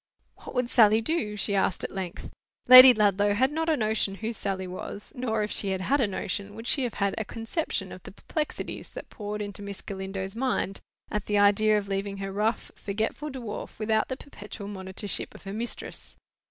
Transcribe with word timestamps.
"What 0.37 0.55
would 0.55 0.67
Sally 0.67 0.99
do?" 0.99 1.37
she 1.37 1.53
asked 1.53 1.83
at 1.83 1.93
length. 1.93 2.31
Lady 2.67 2.91
Ludlow 2.91 3.35
had 3.35 3.51
not 3.51 3.69
a 3.69 3.77
notion 3.77 4.15
who 4.15 4.33
Sally 4.33 4.65
was. 4.65 5.13
Nor 5.15 5.43
if 5.43 5.51
she 5.51 5.69
had 5.69 5.81
had 5.81 6.01
a 6.01 6.07
notion, 6.07 6.55
would 6.55 6.65
she 6.65 6.85
have 6.85 6.95
had 6.95 7.13
a 7.19 7.23
conception 7.23 7.91
of 7.91 8.01
the 8.01 8.11
perplexities 8.11 8.89
that 8.89 9.11
poured 9.11 9.43
into 9.43 9.61
Miss 9.61 9.81
Galindo's 9.83 10.35
mind, 10.35 10.81
at 11.11 11.27
the 11.27 11.37
idea 11.37 11.77
of 11.77 11.87
leaving 11.87 12.17
her 12.17 12.31
rough 12.31 12.71
forgetful 12.75 13.29
dwarf 13.29 13.77
without 13.77 14.07
the 14.07 14.17
perpetual 14.17 14.67
monitorship 14.67 15.35
of 15.35 15.43
her 15.43 15.53
mistress. 15.53 16.15